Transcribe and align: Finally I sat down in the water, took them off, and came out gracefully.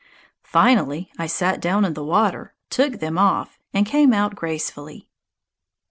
Finally 0.47 1.11
I 1.19 1.27
sat 1.27 1.61
down 1.61 1.85
in 1.85 1.93
the 1.93 2.03
water, 2.03 2.55
took 2.71 2.93
them 2.93 3.19
off, 3.19 3.59
and 3.71 3.85
came 3.85 4.13
out 4.13 4.33
gracefully. 4.35 5.07